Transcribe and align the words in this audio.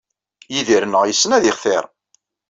Yidir-nneɣ 0.53 1.03
yessen 1.05 1.31
ad 1.37 1.43
yextir. 1.45 1.83